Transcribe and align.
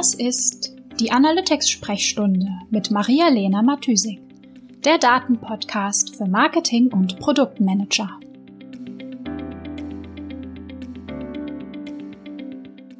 Das 0.00 0.14
ist 0.14 0.74
die 0.98 1.12
Analytics-Sprechstunde 1.12 2.48
mit 2.70 2.90
Maria-Lena 2.90 3.60
Matysik, 3.60 4.18
der 4.82 4.96
Datenpodcast 4.96 6.16
für 6.16 6.24
Marketing 6.24 6.90
und 6.90 7.18
Produktmanager. 7.18 8.08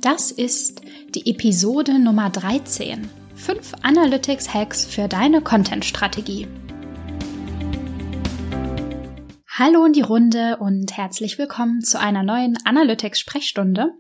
Das 0.03 0.31
ist 0.31 0.83
die 1.15 1.27
Episode 1.31 1.99
Nummer 1.99 2.29
13. 2.29 3.09
Fünf 3.35 3.73
Analytics-Hacks 3.81 4.85
für 4.85 5.09
deine 5.09 5.41
Content-Strategie. 5.41 6.49
Hallo 9.49 9.87
in 9.87 9.95
die 9.95 10.03
Runde 10.03 10.59
und 10.59 10.95
herzlich 10.99 11.39
willkommen 11.39 11.81
zu 11.81 11.99
einer 11.99 12.23
neuen 12.23 12.59
Analytics-Sprechstunde. 12.63 13.95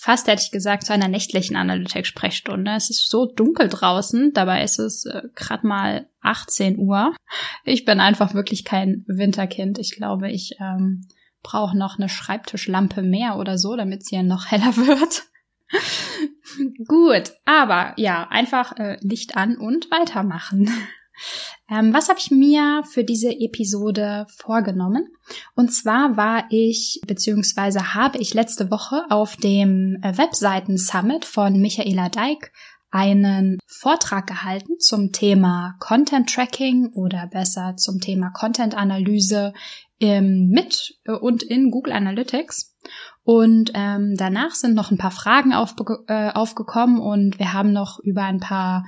Fast 0.00 0.28
hätte 0.28 0.44
ich 0.44 0.52
gesagt 0.52 0.86
zu 0.86 0.92
einer 0.92 1.08
nächtlichen 1.08 1.56
Analytics-Sprechstunde. 1.56 2.70
Es 2.76 2.88
ist 2.88 3.10
so 3.10 3.26
dunkel 3.26 3.68
draußen, 3.68 4.32
dabei 4.32 4.62
ist 4.62 4.78
es 4.78 5.04
äh, 5.06 5.22
gerade 5.34 5.66
mal 5.66 6.08
18 6.20 6.78
Uhr. 6.78 7.16
Ich 7.64 7.84
bin 7.84 7.98
einfach 7.98 8.32
wirklich 8.32 8.64
kein 8.64 9.04
Winterkind. 9.08 9.76
Ich 9.80 9.96
glaube, 9.96 10.30
ich 10.30 10.54
ähm, 10.60 11.08
brauche 11.42 11.76
noch 11.76 11.98
eine 11.98 12.08
Schreibtischlampe 12.08 13.02
mehr 13.02 13.38
oder 13.38 13.58
so, 13.58 13.74
damit 13.74 14.02
es 14.02 14.08
hier 14.08 14.22
noch 14.22 14.46
heller 14.52 14.76
wird. 14.76 15.24
Gut, 16.86 17.32
aber 17.44 17.94
ja, 17.96 18.28
einfach 18.30 18.76
äh, 18.76 18.98
Licht 19.00 19.36
an 19.36 19.56
und 19.56 19.90
weitermachen. 19.90 20.70
Ähm, 21.70 21.92
was 21.92 22.08
habe 22.08 22.18
ich 22.18 22.30
mir 22.30 22.82
für 22.90 23.04
diese 23.04 23.30
Episode 23.30 24.26
vorgenommen? 24.36 25.08
Und 25.54 25.72
zwar 25.72 26.16
war 26.16 26.44
ich, 26.50 27.00
beziehungsweise 27.06 27.94
habe 27.94 28.18
ich 28.18 28.34
letzte 28.34 28.70
Woche 28.70 29.04
auf 29.10 29.36
dem 29.36 29.98
äh, 30.02 30.16
Webseiten 30.16 30.78
Summit 30.78 31.24
von 31.24 31.60
Michaela 31.60 32.08
Deik 32.08 32.52
einen 32.90 33.58
Vortrag 33.66 34.26
gehalten 34.26 34.78
zum 34.78 35.12
Thema 35.12 35.76
Content 35.78 36.30
Tracking 36.30 36.92
oder 36.94 37.26
besser 37.26 37.76
zum 37.76 38.00
Thema 38.00 38.30
Content 38.30 38.74
Analyse 38.74 39.52
im, 39.98 40.48
mit 40.48 40.98
äh, 41.04 41.12
und 41.12 41.42
in 41.42 41.70
Google 41.70 41.92
Analytics. 41.92 42.76
Und 43.24 43.72
ähm, 43.74 44.14
danach 44.16 44.52
sind 44.52 44.74
noch 44.74 44.90
ein 44.90 44.96
paar 44.96 45.10
Fragen 45.10 45.52
aufge 45.52 45.98
äh, 46.06 46.30
aufgekommen 46.30 46.98
und 46.98 47.38
wir 47.38 47.52
haben 47.52 47.72
noch 47.72 47.98
über 47.98 48.22
ein 48.22 48.40
paar 48.40 48.86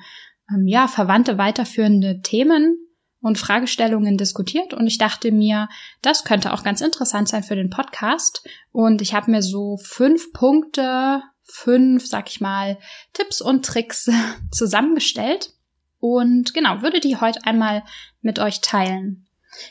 ähm, 0.53 0.67
ja, 0.67 0.89
verwandte 0.89 1.39
weiterführende 1.39 2.21
Themen 2.23 2.79
und 3.21 3.39
Fragestellungen 3.39 4.17
diskutiert. 4.17 4.75
Und 4.75 4.87
ich 4.87 4.99
dachte 4.99 5.33
mir, 5.33 5.69
das 6.03 6.25
könnte 6.25 6.53
auch 6.53 6.63
ganz 6.63 6.81
interessant 6.81 7.29
sein 7.29 7.43
für 7.43 7.57
den 7.57 7.71
Podcast. 7.71 8.47
Und 8.73 9.03
ich 9.03 9.15
habe 9.15 9.31
mir 9.31 9.43
so 9.43 9.77
fünf 9.77 10.33
Punkte, 10.33 11.23
fünf, 11.43 12.07
sag 12.07 12.29
ich 12.29 12.41
mal, 12.41 12.79
Tipps 13.13 13.41
und 13.41 13.65
Tricks 13.65 14.11
zusammengestellt. 14.51 15.53
Und 15.99 16.55
genau, 16.55 16.83
würde 16.83 17.01
die 17.01 17.17
heute 17.17 17.45
einmal 17.45 17.85
mit 18.23 18.39
euch 18.39 18.63
teilen. 18.63 19.27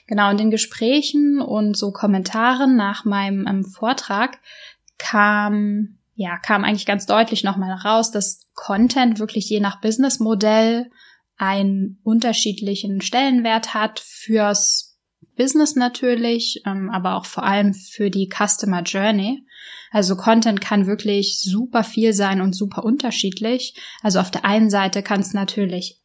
Genau, 0.07 0.29
in 0.29 0.37
den 0.37 0.51
Gesprächen 0.51 1.41
und 1.41 1.75
so 1.75 1.91
Kommentaren 1.91 2.75
nach 2.75 3.05
meinem 3.05 3.47
ähm, 3.47 3.63
Vortrag 3.63 4.39
kam 4.97 5.98
ja, 6.21 6.37
kam 6.37 6.65
eigentlich 6.65 6.85
ganz 6.85 7.05
deutlich 7.05 7.45
nochmal 7.45 7.71
raus, 7.71 8.11
dass 8.11 8.49
Content 8.53 9.19
wirklich 9.19 9.49
je 9.49 9.61
nach 9.61 9.79
Businessmodell 9.79 10.91
einen 11.37 12.01
unterschiedlichen 12.03 12.99
Stellenwert 12.99 13.73
hat 13.73 14.01
fürs 14.01 14.99
Business 15.37 15.77
natürlich, 15.77 16.61
ähm, 16.65 16.89
aber 16.89 17.15
auch 17.15 17.25
vor 17.25 17.43
allem 17.43 17.73
für 17.73 18.09
die 18.09 18.27
Customer 18.27 18.81
Journey. 18.81 19.45
Also 19.91 20.17
Content 20.17 20.59
kann 20.59 20.87
wirklich 20.87 21.39
super 21.39 21.85
viel 21.85 22.11
sein 22.11 22.41
und 22.41 22.53
super 22.53 22.83
unterschiedlich. 22.83 23.79
Also 24.01 24.19
auf 24.19 24.29
der 24.29 24.43
einen 24.43 24.69
Seite 24.69 25.01
kann 25.01 25.21
es 25.21 25.33
natürlich 25.33 26.01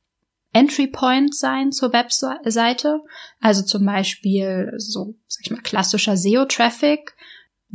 Entry 0.53 0.87
Point 0.87 1.35
sein 1.35 1.73
zur 1.73 1.93
Webseite, 1.93 3.01
also 3.41 3.63
zum 3.65 3.85
Beispiel 3.85 4.75
so, 4.77 5.17
sag 5.27 5.41
ich 5.45 5.51
mal, 5.51 5.61
klassischer 5.61 6.17
SEO-Traffic, 6.17 7.17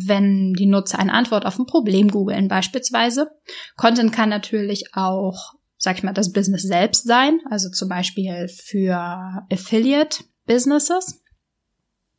wenn 0.08 0.54
die 0.54 0.66
Nutzer 0.66 1.00
eine 1.00 1.14
Antwort 1.14 1.46
auf 1.46 1.60
ein 1.60 1.66
Problem 1.66 2.10
googeln 2.10 2.48
beispielsweise. 2.48 3.32
Content 3.76 4.14
kann 4.14 4.30
natürlich 4.30 4.94
auch, 4.94 5.54
sag 5.78 5.98
ich 5.98 6.04
mal, 6.04 6.14
das 6.14 6.32
Business 6.32 6.64
selbst 6.64 7.06
sein, 7.06 7.40
also 7.50 7.70
zum 7.70 7.90
Beispiel 7.90 8.48
für 8.48 9.46
Affiliate 9.52 10.24
Businesses. 10.46 11.22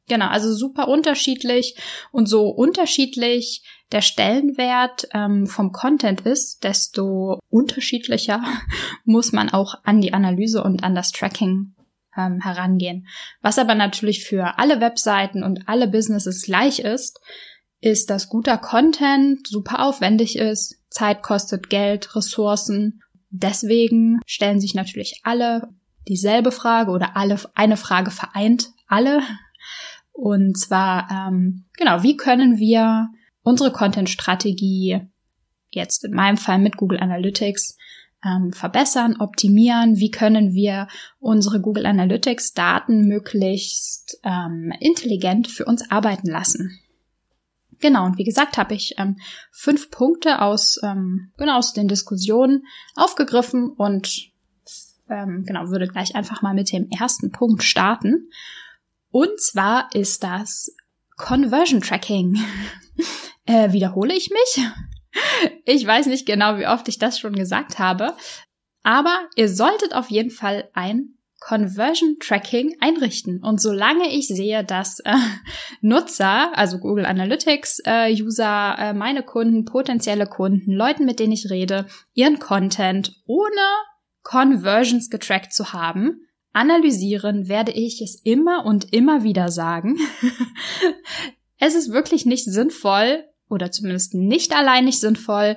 Genau, 0.08 0.26
also 0.26 0.52
super 0.52 0.88
unterschiedlich 0.88 1.76
und 2.10 2.26
so 2.26 2.48
unterschiedlich 2.48 3.62
der 3.92 4.00
Stellenwert 4.02 5.08
ähm, 5.12 5.46
vom 5.46 5.72
Content 5.72 6.22
ist, 6.22 6.64
desto 6.64 7.38
unterschiedlicher 7.48 8.42
muss 9.04 9.32
man 9.32 9.50
auch 9.50 9.76
an 9.84 10.00
die 10.00 10.12
Analyse 10.12 10.62
und 10.62 10.82
an 10.82 10.94
das 10.94 11.12
Tracking 11.12 11.74
ähm, 12.16 12.40
herangehen. 12.40 13.06
Was 13.40 13.58
aber 13.58 13.74
natürlich 13.74 14.24
für 14.24 14.58
alle 14.58 14.80
Webseiten 14.80 15.42
und 15.42 15.68
alle 15.68 15.88
Businesses 15.88 16.42
gleich 16.42 16.80
ist, 16.80 17.20
ist, 17.80 18.10
dass 18.10 18.28
guter 18.28 18.58
Content 18.58 19.46
super 19.46 19.84
aufwendig 19.84 20.36
ist, 20.36 20.76
Zeit 20.90 21.22
kostet 21.22 21.70
Geld, 21.70 22.14
Ressourcen. 22.16 23.02
Deswegen 23.30 24.20
stellen 24.26 24.60
sich 24.60 24.74
natürlich 24.74 25.20
alle 25.22 25.68
dieselbe 26.08 26.52
Frage 26.52 26.90
oder 26.90 27.16
alle 27.16 27.38
eine 27.54 27.76
Frage 27.76 28.10
vereint 28.10 28.70
alle. 28.88 29.22
Und 30.12 30.58
zwar 30.58 31.08
ähm, 31.10 31.64
genau, 31.76 32.02
wie 32.02 32.16
können 32.16 32.58
wir 32.58 33.08
unsere 33.42 33.72
Content-Strategie 33.72 35.00
jetzt 35.70 36.04
in 36.04 36.12
meinem 36.12 36.36
Fall 36.36 36.58
mit 36.58 36.76
Google 36.76 36.98
Analytics 37.00 37.78
ähm, 38.24 38.52
verbessern, 38.52 39.16
optimieren? 39.18 39.96
Wie 39.96 40.10
können 40.10 40.52
wir 40.52 40.88
unsere 41.20 41.60
Google 41.60 41.86
Analytics 41.86 42.52
Daten 42.52 43.06
möglichst 43.06 44.18
ähm, 44.24 44.72
intelligent 44.80 45.48
für 45.48 45.64
uns 45.64 45.90
arbeiten 45.90 46.28
lassen? 46.28 46.80
Genau, 47.80 48.04
und 48.04 48.18
wie 48.18 48.24
gesagt, 48.24 48.58
habe 48.58 48.74
ich 48.74 48.94
ähm, 48.98 49.16
fünf 49.52 49.90
Punkte 49.90 50.42
aus, 50.42 50.78
ähm, 50.82 51.32
genau, 51.36 51.56
aus 51.56 51.72
den 51.72 51.88
Diskussionen 51.88 52.64
aufgegriffen 52.94 53.70
und 53.70 54.30
ähm, 55.08 55.44
genau, 55.46 55.68
würde 55.68 55.88
gleich 55.88 56.14
einfach 56.14 56.42
mal 56.42 56.54
mit 56.54 56.72
dem 56.72 56.88
ersten 56.90 57.32
Punkt 57.32 57.62
starten. 57.62 58.30
Und 59.10 59.40
zwar 59.40 59.88
ist 59.94 60.22
das 60.22 60.74
Conversion 61.16 61.80
Tracking. 61.80 62.38
äh, 63.46 63.72
wiederhole 63.72 64.14
ich 64.14 64.30
mich? 64.30 64.66
Ich 65.64 65.84
weiß 65.84 66.06
nicht 66.06 66.24
genau, 66.24 66.58
wie 66.58 66.68
oft 66.68 66.86
ich 66.86 66.98
das 66.98 67.18
schon 67.18 67.32
gesagt 67.32 67.80
habe, 67.80 68.14
aber 68.84 69.28
ihr 69.34 69.48
solltet 69.48 69.92
auf 69.92 70.08
jeden 70.08 70.30
Fall 70.30 70.70
ein 70.72 71.16
Conversion 71.40 72.18
Tracking 72.20 72.76
einrichten. 72.80 73.42
Und 73.42 73.60
solange 73.60 74.12
ich 74.12 74.28
sehe, 74.28 74.62
dass 74.62 75.00
äh, 75.00 75.14
Nutzer, 75.80 76.56
also 76.56 76.78
Google 76.78 77.06
Analytics 77.06 77.80
äh, 77.86 78.12
User, 78.12 78.76
äh, 78.78 78.92
meine 78.92 79.22
Kunden, 79.22 79.64
potenzielle 79.64 80.26
Kunden, 80.26 80.72
Leuten, 80.72 81.06
mit 81.06 81.18
denen 81.18 81.32
ich 81.32 81.50
rede, 81.50 81.86
ihren 82.12 82.38
Content 82.38 83.16
ohne 83.26 83.50
Conversions 84.22 85.08
getrackt 85.08 85.54
zu 85.54 85.72
haben, 85.72 86.20
analysieren, 86.52 87.48
werde 87.48 87.72
ich 87.72 88.02
es 88.02 88.20
immer 88.22 88.66
und 88.66 88.92
immer 88.92 89.24
wieder 89.24 89.48
sagen. 89.48 89.96
es 91.58 91.74
ist 91.74 91.90
wirklich 91.90 92.26
nicht 92.26 92.44
sinnvoll 92.44 93.24
oder 93.48 93.72
zumindest 93.72 94.12
nicht 94.14 94.54
allein 94.54 94.84
nicht 94.84 95.00
sinnvoll, 95.00 95.56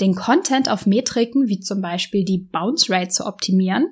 den 0.00 0.16
Content 0.16 0.68
auf 0.68 0.84
Metriken 0.84 1.46
wie 1.46 1.60
zum 1.60 1.80
Beispiel 1.80 2.24
die 2.24 2.38
Bounce 2.38 2.92
Rate 2.92 3.10
zu 3.10 3.24
optimieren 3.24 3.86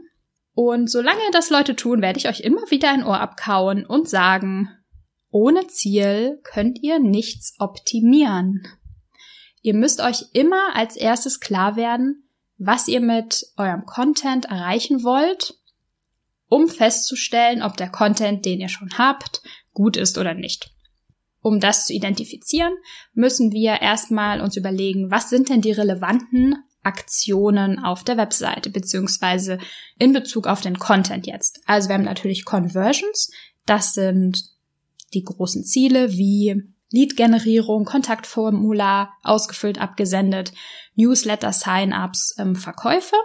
und 0.63 0.91
solange 0.91 1.23
das 1.33 1.49
Leute 1.49 1.75
tun, 1.75 2.03
werde 2.03 2.19
ich 2.19 2.29
euch 2.29 2.41
immer 2.41 2.61
wieder 2.71 2.91
ein 2.91 3.03
Ohr 3.03 3.19
abkauen 3.19 3.87
und 3.87 4.11
sagen, 4.11 4.69
ohne 5.31 5.69
Ziel 5.69 6.39
könnt 6.43 6.83
ihr 6.83 6.99
nichts 6.99 7.55
optimieren. 7.59 8.69
Ihr 9.63 9.73
müsst 9.73 10.03
euch 10.03 10.27
immer 10.35 10.77
als 10.77 10.97
erstes 10.97 11.41
klar 11.41 11.77
werden, 11.77 12.29
was 12.59 12.89
ihr 12.89 13.01
mit 13.01 13.47
eurem 13.57 13.87
Content 13.87 14.45
erreichen 14.45 15.03
wollt, 15.03 15.55
um 16.51 16.69
festzustellen, 16.69 17.63
ob 17.63 17.79
der 17.79 17.89
Content, 17.89 18.45
den 18.45 18.61
ihr 18.61 18.69
schon 18.69 18.99
habt, 18.99 19.41
gut 19.73 19.97
ist 19.97 20.19
oder 20.19 20.35
nicht. 20.35 20.75
Um 21.41 21.59
das 21.59 21.87
zu 21.87 21.95
identifizieren, 21.95 22.75
müssen 23.15 23.51
wir 23.51 23.81
erstmal 23.81 24.43
uns 24.43 24.59
überlegen, 24.59 25.11
was 25.11 25.31
sind 25.31 25.49
denn 25.49 25.63
die 25.63 25.73
relevanten 25.73 26.57
Aktionen 26.83 27.79
auf 27.79 28.05
der 28.05 28.17
Webseite, 28.17 28.71
beziehungsweise 28.71 29.59
in 29.99 30.13
Bezug 30.13 30.47
auf 30.47 30.61
den 30.61 30.79
Content 30.79 31.27
jetzt. 31.27 31.61
Also 31.67 31.89
wir 31.89 31.95
haben 31.95 32.05
natürlich 32.05 32.45
Conversions. 32.45 33.31
Das 33.67 33.93
sind 33.93 34.43
die 35.13 35.25
großen 35.25 35.65
Ziele 35.65 36.13
wie 36.13 36.63
Lead-Generierung, 36.91 37.85
Kontaktformular, 37.85 39.13
ausgefüllt, 39.23 39.81
abgesendet, 39.81 40.53
Newsletter, 40.97 41.53
Sign-ups, 41.53 42.35
ähm, 42.39 42.57
Verkäufe. 42.57 43.17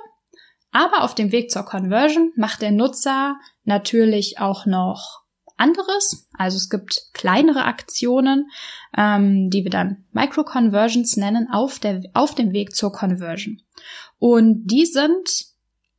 Aber 0.71 1.03
auf 1.03 1.15
dem 1.15 1.31
Weg 1.31 1.49
zur 1.51 1.63
Conversion 1.63 2.31
macht 2.35 2.61
der 2.61 2.71
Nutzer 2.71 3.37
natürlich 3.63 4.39
auch 4.39 4.65
noch 4.65 5.24
anderes. 5.57 6.27
Also 6.37 6.57
es 6.57 6.69
gibt 6.69 7.09
kleinere 7.13 7.65
Aktionen, 7.65 8.49
ähm, 8.97 9.49
die 9.49 9.63
wir 9.63 9.71
dann 9.71 10.05
Micro-Conversions 10.11 11.17
nennen, 11.17 11.47
auf, 11.51 11.79
der, 11.79 12.03
auf 12.13 12.35
dem 12.35 12.51
Weg 12.51 12.75
zur 12.75 12.91
Conversion. 12.91 13.61
Und 14.19 14.65
die 14.65 14.85
sind 14.85 15.27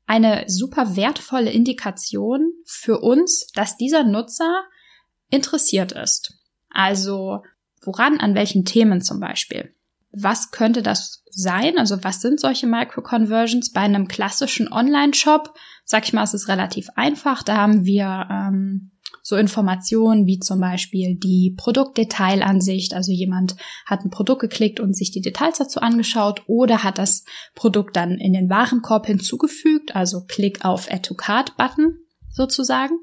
eine 0.06 0.44
super 0.46 0.96
wertvolle 0.96 1.50
Indikation 1.50 2.52
für 2.64 3.00
uns, 3.00 3.48
dass 3.54 3.76
dieser 3.76 4.04
Nutzer 4.04 4.64
interessiert 5.30 5.92
ist. 5.92 6.38
Also 6.70 7.42
woran, 7.82 8.20
an 8.20 8.34
welchen 8.34 8.64
Themen 8.64 9.00
zum 9.00 9.20
Beispiel. 9.20 9.74
Was 10.12 10.50
könnte 10.50 10.82
das 10.82 11.24
sein? 11.30 11.78
Also 11.78 12.02
was 12.04 12.20
sind 12.20 12.40
solche 12.40 12.66
Micro-Conversions? 12.66 13.72
Bei 13.72 13.80
einem 13.80 14.08
klassischen 14.08 14.72
Online-Shop, 14.72 15.54
sag 15.84 16.04
ich 16.04 16.12
mal, 16.12 16.22
es 16.22 16.34
ist 16.34 16.48
relativ 16.48 16.88
einfach. 16.94 17.42
Da 17.42 17.56
haben 17.56 17.84
wir 17.84 18.28
ähm, 18.30 18.92
so 19.22 19.36
Informationen 19.36 20.26
wie 20.26 20.38
zum 20.38 20.60
Beispiel 20.60 21.16
die 21.16 21.54
Produktdetailansicht. 21.56 22.94
Also 22.94 23.12
jemand 23.12 23.56
hat 23.86 24.04
ein 24.04 24.10
Produkt 24.10 24.40
geklickt 24.40 24.80
und 24.80 24.96
sich 24.96 25.10
die 25.10 25.20
Details 25.20 25.58
dazu 25.58 25.80
angeschaut 25.80 26.42
oder 26.46 26.84
hat 26.84 26.98
das 26.98 27.24
Produkt 27.54 27.96
dann 27.96 28.12
in 28.12 28.32
den 28.32 28.50
Warenkorb 28.50 29.06
hinzugefügt. 29.06 29.94
Also 29.96 30.24
Klick 30.26 30.64
auf 30.64 30.90
Add 30.90 31.02
to 31.02 31.14
Card 31.14 31.56
Button 31.56 31.98
sozusagen. 32.30 32.98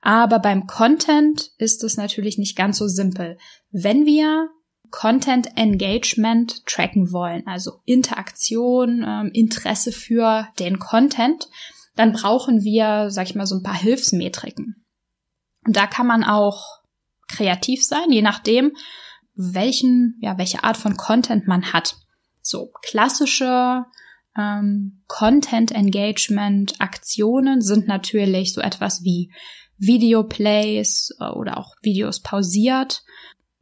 Aber 0.00 0.40
beim 0.40 0.66
Content 0.66 1.52
ist 1.58 1.84
es 1.84 1.96
natürlich 1.96 2.36
nicht 2.36 2.56
ganz 2.56 2.78
so 2.78 2.88
simpel. 2.88 3.38
Wenn 3.70 4.04
wir 4.04 4.48
Content 4.90 5.56
Engagement 5.56 6.66
tracken 6.66 7.12
wollen, 7.12 7.46
also 7.46 7.80
Interaktion, 7.86 9.04
ähm, 9.06 9.30
Interesse 9.32 9.90
für 9.90 10.48
den 10.58 10.78
Content, 10.78 11.48
dann 11.96 12.12
brauchen 12.12 12.62
wir, 12.62 13.10
sag 13.10 13.28
ich 13.28 13.34
mal, 13.34 13.46
so 13.46 13.56
ein 13.56 13.62
paar 13.62 13.78
Hilfsmetriken. 13.78 14.81
Und 15.66 15.76
da 15.76 15.86
kann 15.86 16.06
man 16.06 16.24
auch 16.24 16.80
kreativ 17.28 17.84
sein, 17.84 18.10
je 18.10 18.22
nachdem, 18.22 18.72
welchen, 19.34 20.18
ja, 20.20 20.36
welche 20.38 20.64
Art 20.64 20.76
von 20.76 20.96
Content 20.96 21.46
man 21.46 21.72
hat. 21.72 21.96
So 22.42 22.70
klassische 22.82 23.84
ähm, 24.36 25.02
Content 25.06 25.72
Engagement 25.72 26.80
Aktionen 26.80 27.60
sind 27.60 27.86
natürlich 27.86 28.52
so 28.52 28.60
etwas 28.60 29.02
wie 29.04 29.32
Videoplays 29.78 31.14
äh, 31.20 31.28
oder 31.30 31.58
auch 31.58 31.74
Videos 31.82 32.20
pausiert. 32.20 33.02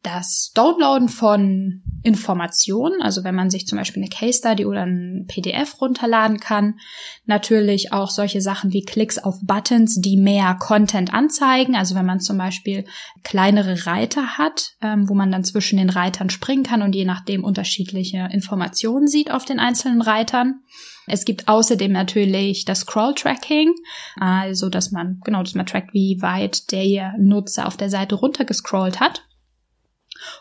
Das 0.03 0.53
Downloaden 0.55 1.09
von 1.09 1.83
Informationen, 2.03 3.03
also 3.03 3.25
wenn 3.25 3.35
man 3.35 3.51
sich 3.51 3.67
zum 3.67 3.77
Beispiel 3.77 4.03
eine 4.03 4.11
Case 4.11 4.39
Study 4.39 4.65
oder 4.65 4.83
ein 4.87 5.27
PDF 5.29 5.81
runterladen 5.81 6.41
kann. 6.41 6.79
Natürlich 7.27 7.93
auch 7.93 8.09
solche 8.09 8.41
Sachen 8.41 8.73
wie 8.73 8.83
Klicks 8.83 9.19
auf 9.19 9.37
Buttons, 9.43 10.01
die 10.01 10.17
mehr 10.17 10.57
Content 10.59 11.13
anzeigen. 11.13 11.77
Also 11.77 11.95
wenn 11.95 12.07
man 12.07 12.21
zum 12.21 12.39
Beispiel 12.39 12.87
kleinere 13.23 13.87
Reiter 13.87 14.39
hat, 14.39 14.77
ähm, 14.81 15.09
wo 15.09 15.15
man 15.15 15.31
dann 15.31 15.45
zwischen 15.45 15.77
den 15.77 15.91
Reitern 15.91 16.31
springen 16.31 16.63
kann 16.63 16.81
und 16.81 16.95
je 16.95 17.05
nachdem 17.05 17.45
unterschiedliche 17.45 18.29
Informationen 18.33 19.07
sieht 19.07 19.31
auf 19.31 19.45
den 19.45 19.61
einzelnen 19.61 20.01
Reitern. 20.01 20.61
Es 21.07 21.25
gibt 21.25 21.49
außerdem 21.49 21.93
natürlich 21.93 22.65
das 22.65 22.81
Scroll-Tracking, 22.81 23.75
also 24.17 24.69
dass 24.69 24.93
man, 24.93 25.21
genau, 25.25 25.43
dass 25.43 25.55
man 25.55 25.67
trackt, 25.67 25.93
wie 25.93 26.23
weit 26.23 26.71
der 26.73 27.15
Nutzer 27.19 27.67
auf 27.67 27.77
der 27.77 27.91
Seite 27.91 28.15
runtergescrollt 28.15 29.01
hat. 29.01 29.25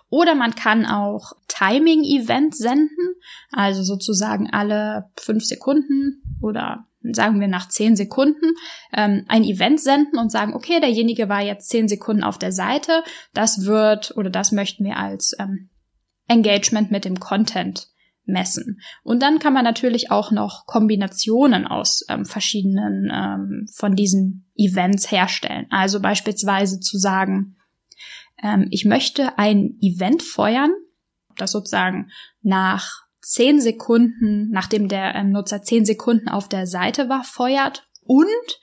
Oder 0.10 0.36
man 0.36 0.56
kann 0.56 0.86
auch 0.86 1.34
Timing-Events 1.48 2.58
senden, 2.58 3.16
also 3.52 3.84
sozusagen 3.84 4.50
alle 4.52 5.10
fünf 5.18 5.46
Sekunden 5.46 6.22
oder 6.42 6.86
sagen 7.02 7.40
wir 7.40 7.48
nach 7.48 7.70
zehn 7.70 7.96
Sekunden 7.96 8.54
ähm, 8.94 9.24
ein 9.28 9.44
Event 9.44 9.80
senden 9.80 10.20
und 10.20 10.32
sagen, 10.32 10.54
okay, 10.54 10.80
derjenige 10.80 11.30
war 11.30 11.42
jetzt 11.42 11.70
zehn 11.70 11.88
Sekunden 11.88 12.24
auf 12.24 12.38
der 12.38 12.52
Seite, 12.52 13.04
das 13.34 13.66
wird 13.66 14.16
oder 14.18 14.30
das 14.30 14.52
möchten 14.52 14.84
wir 14.84 14.98
als 14.98 15.36
ähm, 15.40 15.70
Engagement 16.28 16.92
mit 16.92 17.06
dem 17.06 17.20
Content 17.20 17.88
messen. 18.26 18.80
Und 19.04 19.22
dann 19.22 19.40
kann 19.40 19.54
man 19.54 19.64
natürlich 19.64 20.12
auch 20.12 20.32
noch 20.32 20.66
Kombinationen 20.66 21.66
aus 21.68 22.06
ähm, 22.10 22.26
verschiedenen 22.26 23.10
ähm, 23.12 23.68
von 23.74 23.96
diesen 23.96 24.50
Events 24.56 25.12
herstellen. 25.12 25.66
Also 25.70 26.00
beispielsweise 26.00 26.80
zu 26.80 26.98
sagen, 26.98 27.56
ähm, 28.42 28.68
ich 28.72 28.86
möchte 28.86 29.38
ein 29.38 29.78
Event 29.82 30.24
feuern, 30.24 30.72
das 31.38 31.52
sozusagen 31.52 32.10
nach 32.42 33.04
zehn 33.22 33.62
Sekunden, 33.62 34.50
nachdem 34.52 34.88
der 34.88 35.16
ähm, 35.16 35.32
Nutzer 35.32 35.62
zehn 35.62 35.86
Sekunden 35.86 36.30
auf 36.30 36.48
der 36.48 36.68
Seite 36.68 37.10
war, 37.10 37.24
feuert 37.24 37.86
und 38.02 38.60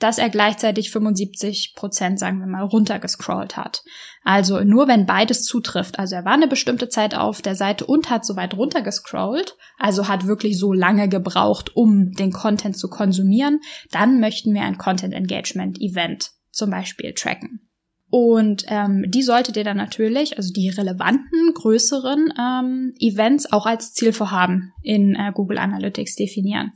dass 0.00 0.18
er 0.18 0.28
gleichzeitig 0.28 0.90
75 0.90 1.74
Prozent, 1.76 2.18
sagen 2.18 2.40
wir 2.40 2.46
mal, 2.46 2.64
runtergescrollt 2.64 3.56
hat. 3.56 3.82
Also 4.22 4.60
nur 4.60 4.88
wenn 4.88 5.06
beides 5.06 5.44
zutrifft. 5.44 5.98
Also 5.98 6.16
er 6.16 6.24
war 6.24 6.32
eine 6.32 6.48
bestimmte 6.48 6.88
Zeit 6.88 7.14
auf 7.14 7.40
der 7.40 7.54
Seite 7.54 7.86
und 7.86 8.10
hat 8.10 8.26
so 8.26 8.36
weit 8.36 8.54
runtergescrollt, 8.54 9.56
also 9.78 10.08
hat 10.08 10.26
wirklich 10.26 10.58
so 10.58 10.72
lange 10.72 11.08
gebraucht, 11.08 11.76
um 11.76 12.12
den 12.12 12.32
Content 12.32 12.76
zu 12.76 12.88
konsumieren, 12.88 13.60
dann 13.92 14.20
möchten 14.20 14.52
wir 14.52 14.62
ein 14.62 14.78
Content 14.78 15.14
Engagement 15.14 15.80
Event 15.80 16.32
zum 16.50 16.70
Beispiel 16.70 17.14
tracken. 17.14 17.70
Und 18.16 18.64
ähm, 18.68 19.06
die 19.08 19.24
solltet 19.24 19.56
ihr 19.56 19.64
dann 19.64 19.76
natürlich, 19.76 20.36
also 20.36 20.52
die 20.52 20.68
relevanten, 20.68 21.52
größeren 21.52 22.32
ähm, 22.38 22.94
Events 23.00 23.52
auch 23.52 23.66
als 23.66 23.92
Zielvorhaben 23.92 24.72
in 24.84 25.16
äh, 25.16 25.32
Google 25.34 25.58
Analytics 25.58 26.14
definieren. 26.14 26.74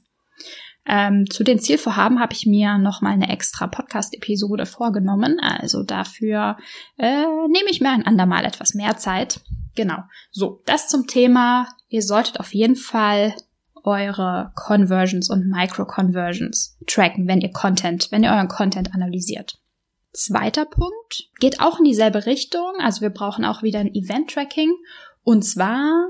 Ähm, 0.85 1.31
zu 1.31 1.45
den 1.45 1.61
Zielvorhaben 1.61 2.19
habe 2.19 2.33
ich 2.33 2.45
mir 2.45 2.79
noch 2.79 3.03
mal 3.03 3.13
eine 3.13 3.31
extra 3.31 3.69
Podcast-Episode 3.69 4.67
vorgenommen. 4.67 5.39
Also 5.39 5.85
dafür 5.85 6.57
äh, 6.97 7.23
nehme 7.47 7.71
ich 7.71 7.81
mir 7.81 7.91
ein 7.91 8.05
andermal 8.05 8.45
etwas 8.45 8.75
mehr 8.75 8.97
Zeit. 8.97 9.41
Genau. 9.77 9.99
So, 10.33 10.61
das 10.67 10.89
zum 10.89 11.07
Thema. 11.07 11.69
Ihr 11.89 12.03
solltet 12.03 12.41
auf 12.41 12.53
jeden 12.53 12.75
Fall 12.75 13.33
eure 13.85 14.51
Conversions 14.57 15.31
und 15.31 15.49
Micro-Conversions 15.49 16.79
tracken, 16.89 17.29
wenn 17.29 17.41
ihr 17.41 17.53
Content, 17.53 18.09
wenn 18.11 18.25
ihr 18.25 18.33
euren 18.33 18.49
Content 18.49 18.93
analysiert. 18.93 19.61
Zweiter 20.19 20.65
Punkt 20.65 21.31
geht 21.39 21.61
auch 21.61 21.79
in 21.79 21.85
dieselbe 21.85 22.27
Richtung. 22.27 22.73
Also 22.81 23.03
wir 23.03 23.11
brauchen 23.11 23.45
auch 23.45 23.63
wieder 23.63 23.79
ein 23.79 23.95
Event-Tracking. 23.95 24.73
Und 25.23 25.43
zwar 25.43 26.09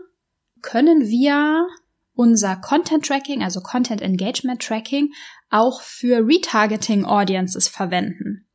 können 0.62 1.08
wir 1.08 1.66
unser 2.14 2.56
Content 2.56 3.04
Tracking, 3.06 3.42
also 3.42 3.60
Content 3.60 4.00
Engagement 4.00 4.62
Tracking, 4.62 5.12
auch 5.50 5.82
für 5.82 6.26
Retargeting 6.26 7.04
Audiences 7.04 7.68
verwenden. 7.68 8.46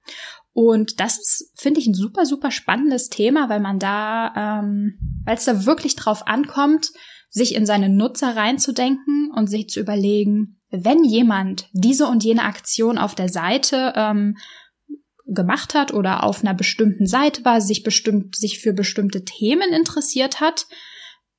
Und 0.53 0.99
das 0.99 1.19
ist, 1.19 1.51
finde 1.55 1.79
ich, 1.79 1.87
ein 1.87 1.93
super, 1.93 2.25
super 2.25 2.49
spannendes 2.49 3.09
Thema, 3.09 3.47
weil 3.47 3.59
man 3.59 3.79
da, 3.79 4.59
ähm, 4.61 5.21
weil 5.23 5.35
es 5.35 5.45
da 5.45 5.65
wirklich 5.65 5.95
drauf 5.95 6.27
ankommt, 6.27 6.91
sich 7.29 7.55
in 7.55 7.65
seine 7.65 7.89
Nutzer 7.89 8.35
reinzudenken 8.35 9.31
und 9.35 9.47
sich 9.47 9.69
zu 9.69 9.79
überlegen, 9.79 10.59
wenn 10.69 11.03
jemand 11.03 11.69
diese 11.73 12.07
und 12.07 12.23
jene 12.23 12.43
Aktion 12.43 12.97
auf 12.97 13.15
der 13.15 13.29
Seite 13.29 13.93
ähm, 13.95 14.37
gemacht 15.25 15.73
hat 15.73 15.93
oder 15.93 16.23
auf 16.23 16.41
einer 16.41 16.53
bestimmten 16.53 17.05
Seite 17.05 17.45
war, 17.45 17.61
sich 17.61 17.83
bestimmt, 17.83 18.35
sich 18.35 18.59
für 18.59 18.73
bestimmte 18.73 19.23
Themen 19.23 19.73
interessiert 19.73 20.41
hat, 20.41 20.67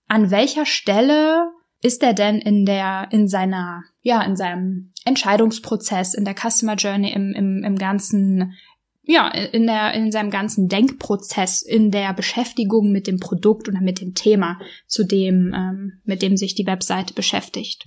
an 0.08 0.30
welcher 0.30 0.66
Stelle 0.66 1.50
ist 1.82 2.02
er 2.02 2.14
denn 2.14 2.38
in 2.38 2.64
der, 2.64 3.08
in 3.10 3.28
seiner, 3.28 3.82
ja, 4.00 4.22
in 4.22 4.36
seinem 4.36 4.92
Entscheidungsprozess, 5.04 6.14
in 6.14 6.24
der 6.24 6.34
Customer 6.34 6.76
Journey, 6.76 7.12
im, 7.12 7.34
im, 7.34 7.62
im 7.62 7.76
ganzen, 7.76 8.54
ja, 9.02 9.28
in 9.28 9.66
der, 9.66 9.92
in 9.92 10.10
seinem 10.10 10.30
ganzen 10.30 10.68
Denkprozess, 10.68 11.60
in 11.60 11.90
der 11.90 12.14
Beschäftigung 12.14 12.90
mit 12.90 13.06
dem 13.06 13.18
Produkt 13.18 13.68
oder 13.68 13.82
mit 13.82 14.00
dem 14.00 14.14
Thema, 14.14 14.58
zu 14.86 15.04
dem, 15.04 15.52
ähm, 15.54 16.00
mit 16.04 16.22
dem 16.22 16.38
sich 16.38 16.54
die 16.54 16.66
Webseite 16.66 17.12
beschäftigt. 17.12 17.84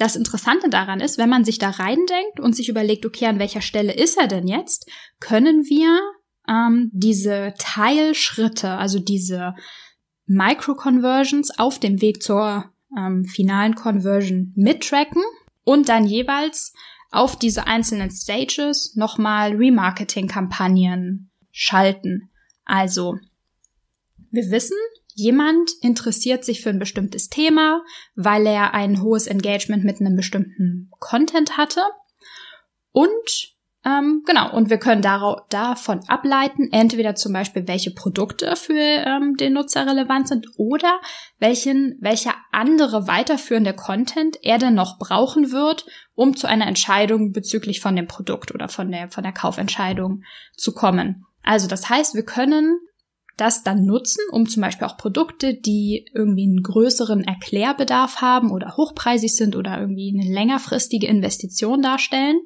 Das 0.00 0.16
Interessante 0.16 0.70
daran 0.70 1.00
ist, 1.00 1.18
wenn 1.18 1.28
man 1.28 1.44
sich 1.44 1.58
da 1.58 1.68
reindenkt 1.68 2.40
und 2.40 2.56
sich 2.56 2.70
überlegt, 2.70 3.04
okay, 3.04 3.26
an 3.26 3.38
welcher 3.38 3.60
Stelle 3.60 3.92
ist 3.92 4.16
er 4.16 4.28
denn 4.28 4.48
jetzt, 4.48 4.90
können 5.20 5.64
wir 5.66 6.00
ähm, 6.48 6.88
diese 6.94 7.52
Teilschritte, 7.58 8.70
also 8.70 8.98
diese 8.98 9.54
Micro-Conversions 10.24 11.58
auf 11.58 11.78
dem 11.78 12.00
Weg 12.00 12.22
zur 12.22 12.64
ähm, 12.96 13.26
finalen 13.26 13.74
Conversion 13.74 14.54
mittracken 14.56 15.20
und 15.64 15.90
dann 15.90 16.06
jeweils 16.06 16.72
auf 17.10 17.38
diese 17.38 17.66
einzelnen 17.66 18.10
Stages 18.10 18.96
nochmal 18.96 19.54
Remarketing-Kampagnen 19.54 21.30
schalten. 21.52 22.30
Also, 22.64 23.18
wir 24.30 24.50
wissen, 24.50 24.78
Jemand 25.14 25.70
interessiert 25.82 26.44
sich 26.44 26.62
für 26.62 26.70
ein 26.70 26.78
bestimmtes 26.78 27.28
Thema, 27.28 27.82
weil 28.14 28.46
er 28.46 28.74
ein 28.74 29.02
hohes 29.02 29.26
Engagement 29.26 29.84
mit 29.84 30.00
einem 30.00 30.16
bestimmten 30.16 30.90
Content 30.98 31.56
hatte. 31.56 31.82
Und 32.92 33.50
ähm, 33.82 34.24
genau, 34.26 34.52
und 34.54 34.68
wir 34.68 34.76
können 34.76 35.00
davon 35.00 36.00
ableiten, 36.06 36.68
entweder 36.70 37.14
zum 37.14 37.32
Beispiel, 37.32 37.66
welche 37.66 37.92
Produkte 37.92 38.54
für 38.56 38.74
ähm, 38.74 39.36
den 39.38 39.54
Nutzer 39.54 39.86
relevant 39.86 40.28
sind 40.28 40.46
oder 40.58 41.00
welchen, 41.38 41.96
welcher 42.00 42.34
andere 42.52 43.06
weiterführende 43.06 43.72
Content 43.72 44.36
er 44.42 44.58
denn 44.58 44.74
noch 44.74 44.98
brauchen 44.98 45.50
wird, 45.50 45.86
um 46.14 46.36
zu 46.36 46.46
einer 46.46 46.66
Entscheidung 46.66 47.32
bezüglich 47.32 47.80
von 47.80 47.96
dem 47.96 48.06
Produkt 48.06 48.54
oder 48.54 48.68
von 48.68 48.90
der, 48.90 49.08
von 49.08 49.22
der 49.22 49.32
Kaufentscheidung 49.32 50.24
zu 50.54 50.74
kommen. 50.74 51.24
Also 51.42 51.66
das 51.66 51.88
heißt, 51.88 52.14
wir 52.14 52.24
können 52.24 52.78
das 53.40 53.62
dann 53.62 53.84
nutzen, 53.84 54.22
um 54.30 54.48
zum 54.48 54.60
Beispiel 54.62 54.86
auch 54.86 54.96
Produkte, 54.96 55.54
die 55.54 56.06
irgendwie 56.14 56.44
einen 56.44 56.62
größeren 56.62 57.24
Erklärbedarf 57.24 58.20
haben 58.20 58.50
oder 58.50 58.76
hochpreisig 58.76 59.34
sind 59.34 59.56
oder 59.56 59.80
irgendwie 59.80 60.14
eine 60.14 60.32
längerfristige 60.32 61.06
Investition 61.06 61.82
darstellen, 61.82 62.40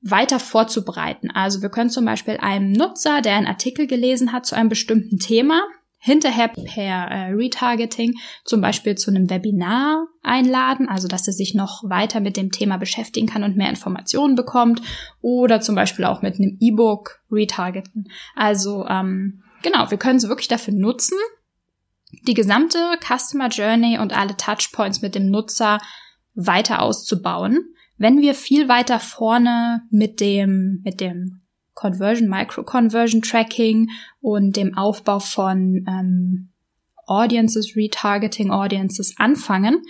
weiter 0.00 0.40
vorzubereiten. 0.40 1.30
Also 1.30 1.62
wir 1.62 1.68
können 1.68 1.90
zum 1.90 2.04
Beispiel 2.04 2.36
einem 2.38 2.72
Nutzer, 2.72 3.22
der 3.22 3.36
einen 3.36 3.46
Artikel 3.46 3.86
gelesen 3.86 4.32
hat 4.32 4.46
zu 4.46 4.54
einem 4.56 4.68
bestimmten 4.68 5.18
Thema, 5.18 5.62
hinterher 5.98 6.48
per 6.48 7.08
äh, 7.10 7.32
Retargeting 7.32 8.14
zum 8.44 8.60
Beispiel 8.60 8.94
zu 8.94 9.10
einem 9.10 9.28
Webinar 9.28 10.06
einladen, 10.22 10.88
also 10.88 11.08
dass 11.08 11.26
er 11.26 11.32
sich 11.32 11.54
noch 11.54 11.82
weiter 11.84 12.20
mit 12.20 12.36
dem 12.36 12.52
Thema 12.52 12.76
beschäftigen 12.76 13.26
kann 13.26 13.42
und 13.42 13.56
mehr 13.56 13.70
Informationen 13.70 14.36
bekommt 14.36 14.82
oder 15.20 15.60
zum 15.60 15.74
Beispiel 15.74 16.04
auch 16.04 16.22
mit 16.22 16.36
einem 16.36 16.58
E-Book 16.60 17.20
retargeten. 17.30 18.08
Also 18.36 18.86
ähm, 18.86 19.42
genau, 19.66 19.90
wir 19.90 19.98
können 19.98 20.18
es 20.18 20.28
wirklich 20.28 20.46
dafür 20.46 20.72
nutzen, 20.74 21.18
die 22.22 22.34
gesamte 22.34 22.78
Customer 23.00 23.48
Journey 23.48 23.98
und 23.98 24.16
alle 24.16 24.36
Touchpoints 24.36 25.02
mit 25.02 25.16
dem 25.16 25.28
Nutzer 25.28 25.80
weiter 26.34 26.82
auszubauen, 26.82 27.74
wenn 27.98 28.20
wir 28.20 28.34
viel 28.34 28.68
weiter 28.68 29.00
vorne 29.00 29.82
mit 29.90 30.20
dem, 30.20 30.82
mit 30.84 31.00
dem 31.00 31.40
Conversion, 31.74 32.28
Micro-Conversion 32.28 33.22
Tracking 33.22 33.90
und 34.20 34.56
dem 34.56 34.76
Aufbau 34.78 35.18
von 35.18 35.84
ähm, 35.88 36.52
Audiences, 37.06 37.74
Retargeting 37.74 38.50
Audiences 38.50 39.14
anfangen. 39.18 39.82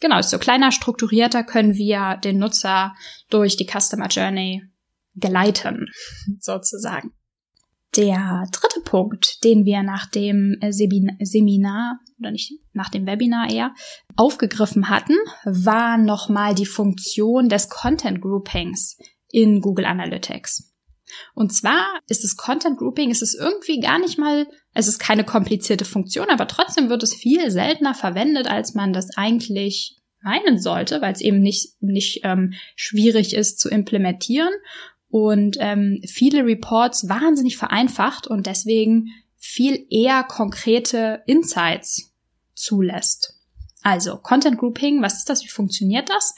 Genau, 0.00 0.20
so 0.22 0.38
kleiner, 0.38 0.70
strukturierter 0.70 1.42
können 1.42 1.74
wir 1.74 2.18
den 2.22 2.38
Nutzer 2.38 2.94
durch 3.30 3.56
die 3.56 3.66
Customer 3.66 4.06
Journey 4.06 4.62
geleiten, 5.16 5.86
sozusagen. 6.40 7.12
Der 7.96 8.48
dritte 8.50 8.80
Punkt, 8.80 9.44
den 9.44 9.64
wir 9.64 9.82
nach 9.82 10.06
dem 10.06 10.56
Seminar 10.70 12.00
oder 12.18 12.32
nicht 12.32 12.52
nach 12.72 12.88
dem 12.88 13.06
Webinar 13.06 13.50
eher 13.50 13.72
aufgegriffen 14.16 14.88
hatten, 14.88 15.14
war 15.44 15.96
nochmal 15.96 16.54
die 16.54 16.66
Funktion 16.66 17.48
des 17.48 17.68
Content 17.68 18.20
Groupings 18.20 18.98
in 19.30 19.60
Google 19.60 19.84
Analytics. 19.84 20.72
Und 21.34 21.52
zwar 21.52 22.00
ist 22.08 22.24
das 22.24 22.36
Content 22.36 22.78
Grouping, 22.78 23.10
es 23.10 23.22
ist 23.22 23.34
irgendwie 23.34 23.78
gar 23.78 24.00
nicht 24.00 24.18
mal, 24.18 24.48
es 24.72 24.88
ist 24.88 24.98
keine 24.98 25.22
komplizierte 25.22 25.84
Funktion, 25.84 26.30
aber 26.30 26.48
trotzdem 26.48 26.88
wird 26.88 27.04
es 27.04 27.14
viel 27.14 27.50
seltener 27.52 27.94
verwendet, 27.94 28.48
als 28.48 28.74
man 28.74 28.92
das 28.92 29.16
eigentlich 29.16 29.98
meinen 30.22 30.58
sollte, 30.58 31.02
weil 31.02 31.12
es 31.12 31.20
eben 31.20 31.40
nicht, 31.40 31.74
nicht 31.80 32.20
ähm, 32.24 32.54
schwierig 32.74 33.34
ist 33.34 33.60
zu 33.60 33.68
implementieren 33.68 34.52
und 35.14 35.58
ähm, 35.60 36.00
viele 36.04 36.44
Reports 36.44 37.08
wahnsinnig 37.08 37.56
vereinfacht 37.56 38.26
und 38.26 38.48
deswegen 38.48 39.10
viel 39.36 39.86
eher 39.88 40.24
konkrete 40.24 41.22
Insights 41.26 42.12
zulässt. 42.56 43.38
Also 43.80 44.16
Content 44.16 44.58
Grouping, 44.58 45.02
was 45.02 45.18
ist 45.18 45.30
das? 45.30 45.44
Wie 45.44 45.48
funktioniert 45.48 46.10
das? 46.10 46.34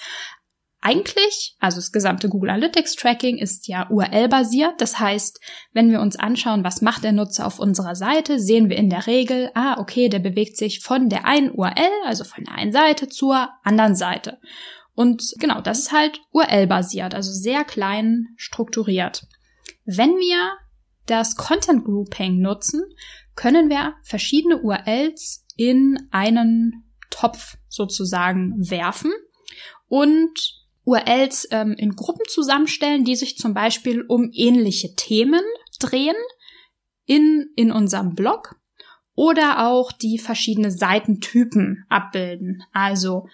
eigentlich, 0.86 1.56
also 1.58 1.78
das 1.78 1.90
gesamte 1.90 2.28
Google 2.28 2.50
Analytics 2.50 2.94
Tracking 2.94 3.38
ist 3.38 3.66
ja 3.66 3.88
URL-basiert. 3.90 4.80
Das 4.80 5.00
heißt, 5.00 5.40
wenn 5.72 5.90
wir 5.90 6.00
uns 6.00 6.16
anschauen, 6.16 6.62
was 6.62 6.80
macht 6.80 7.02
der 7.02 7.10
Nutzer 7.10 7.44
auf 7.44 7.58
unserer 7.58 7.96
Seite, 7.96 8.38
sehen 8.38 8.68
wir 8.68 8.76
in 8.76 8.88
der 8.88 9.08
Regel, 9.08 9.50
ah, 9.54 9.80
okay, 9.80 10.08
der 10.08 10.20
bewegt 10.20 10.56
sich 10.56 10.80
von 10.80 11.08
der 11.08 11.24
einen 11.24 11.50
URL, 11.50 11.90
also 12.04 12.22
von 12.22 12.44
der 12.44 12.54
einen 12.54 12.72
Seite 12.72 13.08
zur 13.08 13.48
anderen 13.64 13.96
Seite. 13.96 14.38
Und 14.96 15.34
genau, 15.38 15.60
das 15.60 15.78
ist 15.78 15.92
halt 15.92 16.20
URL-basiert, 16.32 17.14
also 17.14 17.30
sehr 17.30 17.64
klein 17.64 18.28
strukturiert. 18.36 19.26
Wenn 19.84 20.16
wir 20.16 20.56
das 21.04 21.36
Content 21.36 21.84
Grouping 21.84 22.40
nutzen, 22.40 22.82
können 23.36 23.68
wir 23.68 23.94
verschiedene 24.02 24.58
URLs 24.58 25.44
in 25.56 26.08
einen 26.10 26.84
Topf 27.10 27.58
sozusagen 27.68 28.54
werfen 28.58 29.12
und 29.86 30.32
URLs 30.84 31.46
ähm, 31.50 31.74
in 31.74 31.94
Gruppen 31.94 32.24
zusammenstellen, 32.28 33.04
die 33.04 33.16
sich 33.16 33.36
zum 33.36 33.52
Beispiel 33.52 34.02
um 34.08 34.30
ähnliche 34.32 34.94
Themen 34.94 35.42
drehen 35.78 36.16
in, 37.04 37.50
in 37.54 37.70
unserem 37.70 38.14
Blog 38.14 38.56
oder 39.14 39.66
auch 39.66 39.92
die 39.92 40.18
verschiedene 40.18 40.70
Seitentypen 40.70 41.84
abbilden. 41.88 42.62
Also 42.72 43.26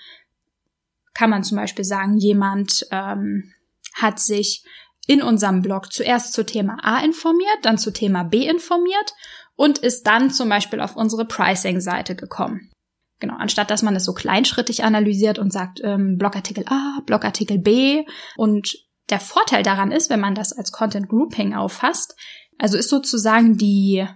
kann 1.15 1.31
man 1.31 1.45
zum 1.45 1.57
Beispiel 1.57 1.85
sagen, 1.85 2.17
jemand 2.17 2.87
ähm, 2.91 3.53
hat 3.95 4.19
sich 4.19 4.65
in 5.07 5.23
unserem 5.23 5.63
Blog 5.63 5.93
zuerst 5.93 6.33
zu 6.33 6.45
Thema 6.45 6.79
A 6.83 7.01
informiert, 7.05 7.59
dann 7.63 7.79
zu 7.79 7.91
Thema 7.91 8.23
B 8.23 8.47
informiert 8.47 9.15
und 9.57 9.79
ist 9.79 10.07
dann 10.07 10.31
zum 10.31 10.49
Beispiel 10.49 10.81
auf 10.81 10.97
unsere 10.97 11.25
Pricing-Seite 11.25 12.15
gekommen. 12.15 12.71
Genau, 13.19 13.35
anstatt 13.37 13.71
dass 13.71 13.83
man 13.83 13.95
es 13.95 14.05
so 14.05 14.15
kleinschrittig 14.15 14.83
analysiert 14.83 15.39
und 15.39 15.53
sagt, 15.53 15.81
ähm, 15.85 16.19
Blogartikel 16.19 16.65
A, 16.67 17.01
Blogartikel 17.07 17.59
B. 17.59 18.05
Und 18.37 18.77
der 19.11 19.21
Vorteil 19.21 19.63
daran 19.63 19.93
ist, 19.93 20.11
wenn 20.11 20.21
man 20.21 20.35
das 20.35 20.53
als 20.53 20.73
Content 20.73 21.09
Grouping 21.09 21.55
auffasst, 21.55 22.17
also 22.59 22.77
ist 22.77 22.89
sozusagen 22.89 23.57
die, 23.57 24.07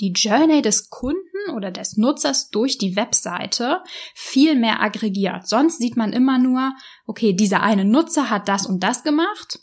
die 0.00 0.12
Journey 0.12 0.62
des 0.62 0.90
Kunden 0.90 1.20
oder 1.54 1.70
des 1.70 1.96
Nutzers 1.96 2.50
durch 2.50 2.78
die 2.78 2.96
Webseite 2.96 3.82
viel 4.14 4.54
mehr 4.54 4.82
aggregiert. 4.82 5.48
Sonst 5.48 5.78
sieht 5.78 5.96
man 5.96 6.12
immer 6.12 6.38
nur, 6.38 6.72
okay, 7.06 7.32
dieser 7.32 7.62
eine 7.62 7.84
Nutzer 7.84 8.30
hat 8.30 8.48
das 8.48 8.66
und 8.66 8.82
das 8.82 9.02
gemacht. 9.02 9.60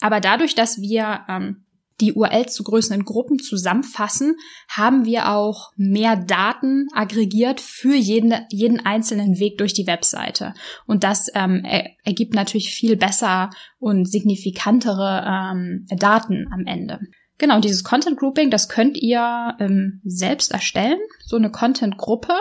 Aber 0.00 0.20
dadurch, 0.20 0.54
dass 0.54 0.80
wir 0.80 1.24
ähm, 1.28 1.64
die 2.00 2.12
URLs 2.12 2.54
zu 2.54 2.64
größeren 2.64 3.04
Gruppen 3.04 3.38
zusammenfassen, 3.38 4.36
haben 4.68 5.04
wir 5.04 5.30
auch 5.30 5.70
mehr 5.76 6.16
Daten 6.16 6.88
aggregiert 6.92 7.60
für 7.60 7.94
jeden, 7.94 8.34
jeden 8.50 8.84
einzelnen 8.84 9.38
Weg 9.38 9.58
durch 9.58 9.74
die 9.74 9.86
Webseite. 9.86 10.54
Und 10.86 11.04
das 11.04 11.30
ähm, 11.34 11.62
er, 11.64 11.90
ergibt 12.04 12.34
natürlich 12.34 12.74
viel 12.74 12.96
besser 12.96 13.50
und 13.78 14.10
signifikantere 14.10 15.24
ähm, 15.26 15.86
Daten 15.96 16.46
am 16.52 16.66
Ende. 16.66 16.98
Genau, 17.38 17.60
dieses 17.60 17.82
Content 17.82 18.18
Grouping, 18.18 18.50
das 18.50 18.68
könnt 18.68 18.96
ihr 18.96 19.56
ähm, 19.58 20.00
selbst 20.04 20.52
erstellen, 20.52 20.98
so 21.24 21.36
eine 21.36 21.50
Content-Gruppe. 21.50 22.34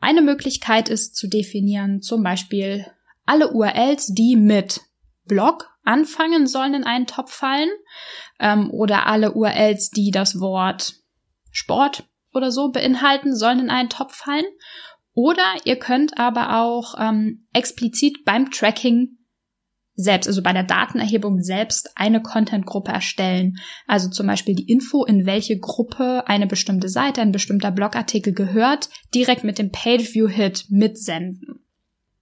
Eine 0.00 0.22
Möglichkeit 0.22 0.88
ist 0.88 1.14
zu 1.14 1.28
definieren, 1.28 2.00
zum 2.00 2.22
Beispiel 2.22 2.86
alle 3.26 3.52
URLs, 3.52 4.06
die 4.14 4.36
mit 4.36 4.80
Blog 5.26 5.70
anfangen 5.84 6.46
sollen 6.46 6.74
in 6.74 6.84
einen 6.84 7.06
Topf 7.06 7.32
fallen 7.32 7.68
ähm, 8.38 8.70
oder 8.70 9.06
alle 9.06 9.32
URLs, 9.32 9.90
die 9.90 10.10
das 10.10 10.40
Wort 10.40 10.94
Sport 11.50 12.04
oder 12.32 12.50
so 12.50 12.70
beinhalten, 12.70 13.36
sollen 13.36 13.60
in 13.60 13.70
einen 13.70 13.88
Topf 13.88 14.16
fallen. 14.16 14.44
Oder 15.12 15.44
ihr 15.64 15.76
könnt 15.76 16.18
aber 16.18 16.60
auch 16.60 16.94
ähm, 16.98 17.46
explizit 17.52 18.24
beim 18.24 18.50
Tracking 18.50 19.18
selbst, 20.02 20.26
also 20.26 20.42
bei 20.42 20.52
der 20.52 20.64
Datenerhebung 20.64 21.40
selbst 21.40 21.90
eine 21.96 22.22
Content-Gruppe 22.22 22.92
erstellen. 22.92 23.58
Also 23.86 24.08
zum 24.08 24.26
Beispiel 24.26 24.54
die 24.54 24.70
Info, 24.70 25.04
in 25.04 25.26
welche 25.26 25.58
Gruppe 25.58 26.24
eine 26.26 26.46
bestimmte 26.46 26.88
Seite, 26.88 27.20
ein 27.20 27.32
bestimmter 27.32 27.70
Blogartikel 27.70 28.32
gehört, 28.32 28.88
direkt 29.14 29.44
mit 29.44 29.58
dem 29.58 29.70
Page-View-Hit 29.70 30.66
mitsenden. 30.70 31.60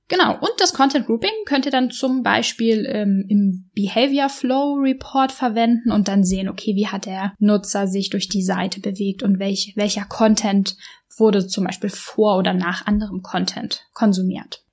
Genau, 0.09 0.33
und 0.33 0.53
das 0.57 0.73
Content 0.73 1.07
Grouping 1.07 1.31
könnt 1.45 1.67
ihr 1.67 1.71
dann 1.71 1.91
zum 1.91 2.23
Beispiel 2.23 2.87
ähm, 2.87 3.27
im 3.29 3.71
Behavior 3.75 4.31
Flow 4.31 4.79
Report 4.81 5.31
verwenden 5.31 5.93
und 5.93 6.09
dann 6.09 6.25
sehen, 6.25 6.49
okay, 6.49 6.75
wie 6.75 6.87
hat 6.87 7.05
der 7.05 7.35
Nutzer 7.39 7.87
sich 7.87 8.09
durch 8.09 8.29
die 8.29 8.43
Seite 8.43 8.81
bewegt 8.81 9.23
und 9.23 9.39
welch, 9.39 9.75
welcher 9.77 10.07
Content 10.07 10.77
wurde 11.19 11.47
zum 11.47 11.65
Beispiel 11.65 11.91
vor 11.91 12.39
oder 12.39 12.55
nach 12.55 12.87
anderem 12.87 13.21
Content 13.23 13.83
konsumiert. 13.93 14.65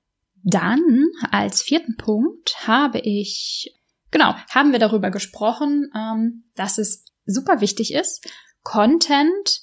Dann 0.48 1.08
als 1.32 1.60
vierten 1.60 1.96
Punkt 1.96 2.68
habe 2.68 3.00
ich, 3.00 3.74
genau, 4.12 4.36
haben 4.48 4.70
wir 4.70 4.78
darüber 4.78 5.10
gesprochen, 5.10 5.90
ähm, 5.92 6.44
dass 6.54 6.78
es 6.78 7.04
super 7.24 7.60
wichtig 7.60 7.92
ist, 7.92 8.24
Content 8.62 9.62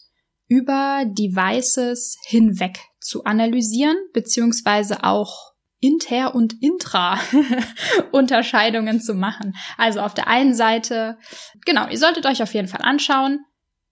über 0.50 1.06
Devices 1.08 2.18
hinweg 2.26 2.80
zu 3.00 3.24
analysieren, 3.24 3.96
beziehungsweise 4.12 5.06
auch 5.06 5.54
Inter- 5.80 6.36
und 6.36 6.62
Intra-Unterscheidungen 6.62 9.00
zu 9.00 9.14
machen. 9.14 9.56
Also 9.78 10.02
auf 10.02 10.14
der 10.14 10.28
einen 10.28 10.54
Seite, 10.54 11.18
genau, 11.66 11.88
ihr 11.88 11.98
solltet 11.98 12.26
euch 12.26 12.44
auf 12.44 12.54
jeden 12.54 12.68
Fall 12.68 12.82
anschauen, 12.82 13.40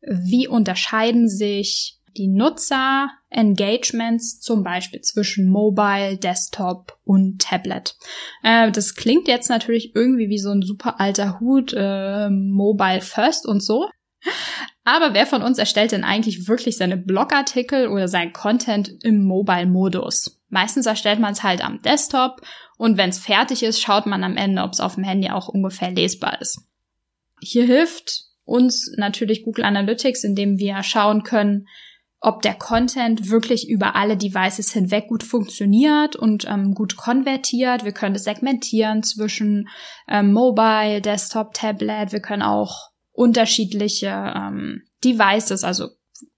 wie 0.01 0.49
unterscheiden 0.49 1.29
sich 1.29 2.00
die 2.17 2.27
Nutzer-Engagements 2.27 4.39
zum 4.39 4.63
Beispiel 4.63 5.01
zwischen 5.01 5.49
Mobile, 5.49 6.17
Desktop 6.17 6.97
und 7.03 7.41
Tablet. 7.41 7.95
Äh, 8.43 8.71
das 8.71 8.95
klingt 8.95 9.27
jetzt 9.27 9.49
natürlich 9.49 9.95
irgendwie 9.95 10.29
wie 10.29 10.39
so 10.39 10.51
ein 10.51 10.61
super 10.61 10.99
alter 10.99 11.39
Hut, 11.39 11.73
äh, 11.75 12.29
Mobile 12.29 13.01
First 13.01 13.45
und 13.45 13.61
so. 13.61 13.89
Aber 14.83 15.13
wer 15.13 15.25
von 15.25 15.41
uns 15.41 15.57
erstellt 15.57 15.91
denn 15.91 16.03
eigentlich 16.03 16.47
wirklich 16.47 16.77
seine 16.77 16.97
Blogartikel 16.97 17.87
oder 17.87 18.07
sein 18.07 18.33
Content 18.33 18.91
im 19.03 19.23
Mobile-Modus? 19.23 20.41
Meistens 20.49 20.85
erstellt 20.85 21.19
man 21.19 21.33
es 21.33 21.43
halt 21.43 21.63
am 21.63 21.81
Desktop 21.81 22.41
und 22.77 22.97
wenn 22.97 23.09
es 23.09 23.19
fertig 23.19 23.63
ist, 23.63 23.79
schaut 23.79 24.05
man 24.05 24.23
am 24.23 24.37
Ende, 24.37 24.63
ob 24.63 24.73
es 24.73 24.79
auf 24.79 24.95
dem 24.95 25.03
Handy 25.03 25.29
auch 25.29 25.47
ungefähr 25.47 25.91
lesbar 25.91 26.41
ist. 26.41 26.61
Hier 27.39 27.65
hilft 27.65 28.25
uns 28.43 28.91
natürlich 28.97 29.43
Google 29.43 29.65
Analytics, 29.65 30.23
indem 30.23 30.57
wir 30.57 30.83
schauen 30.83 31.23
können, 31.23 31.67
ob 32.21 32.43
der 32.43 32.53
Content 32.53 33.29
wirklich 33.29 33.67
über 33.67 33.95
alle 33.95 34.15
Devices 34.15 34.71
hinweg 34.71 35.07
gut 35.07 35.23
funktioniert 35.23 36.15
und 36.15 36.47
ähm, 36.47 36.75
gut 36.75 36.95
konvertiert. 36.95 37.83
Wir 37.83 37.93
können 37.93 38.15
es 38.15 38.23
segmentieren 38.23 39.01
zwischen 39.01 39.67
ähm, 40.07 40.31
Mobile, 40.31 41.01
Desktop, 41.01 41.55
Tablet. 41.55 42.11
Wir 42.11 42.21
können 42.21 42.43
auch 42.43 42.91
unterschiedliche 43.11 44.33
ähm, 44.35 44.83
Devices, 45.03 45.63
also 45.63 45.89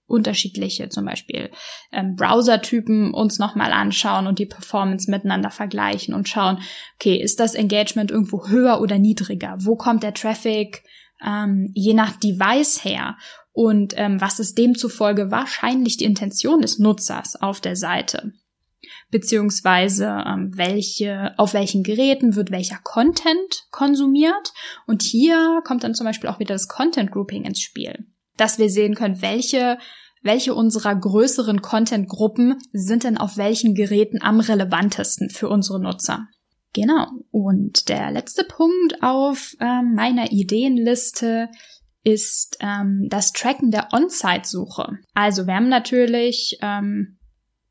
unterschiedliche 0.06 0.88
zum 0.88 1.04
Beispiel 1.04 1.50
ähm, 1.92 2.14
Browser-Typen 2.16 3.12
uns 3.12 3.38
nochmal 3.38 3.72
anschauen 3.72 4.26
und 4.26 4.38
die 4.38 4.46
Performance 4.46 5.10
miteinander 5.10 5.50
vergleichen 5.50 6.14
und 6.14 6.28
schauen, 6.28 6.60
okay, 6.94 7.16
ist 7.16 7.40
das 7.40 7.54
Engagement 7.54 8.10
irgendwo 8.10 8.48
höher 8.48 8.80
oder 8.80 8.98
niedriger? 8.98 9.56
Wo 9.60 9.76
kommt 9.76 10.02
der 10.02 10.14
Traffic 10.14 10.82
ähm, 11.24 11.70
je 11.74 11.94
nach 11.94 12.16
Device 12.16 12.84
her? 12.84 13.16
Und 13.54 13.94
ähm, 13.96 14.20
was 14.20 14.38
ist 14.40 14.58
demzufolge 14.58 15.30
wahrscheinlich 15.30 15.96
die 15.96 16.04
Intention 16.04 16.60
des 16.60 16.78
Nutzers 16.78 17.40
auf 17.40 17.62
der 17.62 17.76
Seite 17.76 18.34
beziehungsweise 19.10 20.24
ähm, 20.26 20.50
welche, 20.56 21.32
auf 21.38 21.54
welchen 21.54 21.82
Geräten 21.82 22.34
wird 22.36 22.50
welcher 22.50 22.80
Content 22.82 23.66
konsumiert. 23.70 24.52
Und 24.86 25.02
hier 25.02 25.62
kommt 25.64 25.84
dann 25.84 25.94
zum 25.94 26.04
Beispiel 26.04 26.28
auch 26.28 26.40
wieder 26.40 26.54
das 26.54 26.68
Content 26.68 27.12
Grouping 27.12 27.44
ins 27.44 27.60
Spiel, 27.60 28.06
dass 28.36 28.58
wir 28.58 28.68
sehen 28.68 28.94
können, 28.94 29.22
welche 29.22 29.78
welche 30.24 30.54
unserer 30.54 30.96
größeren 30.96 31.60
Content-Gruppen 31.60 32.56
sind 32.72 33.04
denn 33.04 33.18
auf 33.18 33.36
welchen 33.36 33.74
Geräten 33.74 34.22
am 34.22 34.40
relevantesten 34.40 35.28
für 35.28 35.50
unsere 35.50 35.78
Nutzer. 35.78 36.26
Genau. 36.72 37.06
Und 37.30 37.90
der 37.90 38.10
letzte 38.10 38.42
Punkt 38.42 39.02
auf 39.02 39.54
äh, 39.60 39.82
meiner 39.82 40.32
Ideenliste 40.32 41.50
ist 42.04 42.58
ähm, 42.60 43.08
das 43.08 43.32
Tracken 43.32 43.70
der 43.70 43.88
On-Site-Suche. 43.92 44.98
Also 45.14 45.46
wir 45.46 45.54
haben 45.54 45.68
natürlich, 45.68 46.58
ähm, 46.60 47.18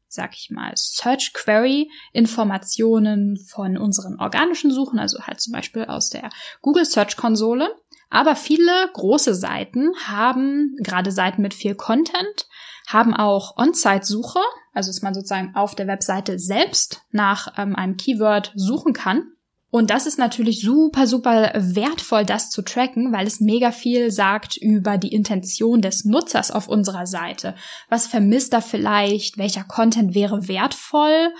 sag 0.07 0.33
ich 0.33 0.49
mal, 0.49 0.73
Search 0.75 1.33
Query 1.33 1.89
Informationen 2.11 3.37
von 3.37 3.77
unseren 3.77 4.19
organischen 4.19 4.71
Suchen, 4.71 4.99
also 4.99 5.19
halt 5.21 5.39
zum 5.39 5.53
Beispiel 5.53 5.85
aus 5.85 6.09
der 6.09 6.29
Google 6.61 6.85
Search 6.85 7.15
Konsole. 7.15 7.75
Aber 8.09 8.35
viele 8.35 8.89
große 8.93 9.33
Seiten 9.33 9.91
haben, 10.05 10.75
gerade 10.79 11.11
Seiten 11.11 11.41
mit 11.41 11.53
viel 11.53 11.73
Content, 11.73 12.47
haben 12.87 13.13
auch 13.15 13.57
On-Site-Suche, 13.57 14.39
also 14.73 14.89
dass 14.89 15.01
man 15.01 15.13
sozusagen 15.13 15.55
auf 15.55 15.73
der 15.73 15.87
Webseite 15.87 16.37
selbst 16.37 17.01
nach 17.11 17.53
ähm, 17.57 17.75
einem 17.75 17.97
Keyword 17.97 18.51
suchen 18.55 18.93
kann. 18.93 19.31
Und 19.73 19.89
das 19.89 20.05
ist 20.05 20.19
natürlich 20.19 20.61
super, 20.61 21.07
super 21.07 21.51
wertvoll, 21.55 22.27
das 22.27 22.51
zu 22.51 22.61
tracken, 22.61 23.11
weil 23.11 23.25
es 23.25 23.39
mega 23.39 23.71
viel 23.71 24.11
sagt 24.11 24.55
über 24.55 24.99
die 24.99 25.11
Intention 25.11 25.81
des 25.81 26.05
Nutzers 26.05 26.51
auf 26.51 26.67
unserer 26.67 27.07
Seite. 27.07 27.55
Was 27.89 28.05
vermisst 28.05 28.53
er 28.53 28.61
vielleicht? 28.61 29.39
Welcher 29.39 29.63
Content 29.63 30.13
wäre 30.13 30.47
wertvoll? 30.47 31.33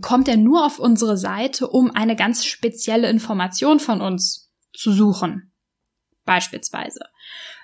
Kommt 0.00 0.28
er 0.28 0.38
nur 0.38 0.64
auf 0.64 0.78
unsere 0.78 1.18
Seite, 1.18 1.68
um 1.68 1.90
eine 1.90 2.16
ganz 2.16 2.46
spezielle 2.46 3.10
Information 3.10 3.78
von 3.80 4.00
uns 4.00 4.50
zu 4.72 4.90
suchen? 4.90 5.52
Beispielsweise. 6.24 7.00